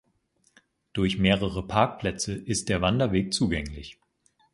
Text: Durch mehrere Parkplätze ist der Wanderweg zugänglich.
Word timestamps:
Durch 0.93 1.19
mehrere 1.19 1.67
Parkplätze 1.67 2.33
ist 2.33 2.69
der 2.69 2.81
Wanderweg 2.81 3.35
zugänglich. 3.35 3.99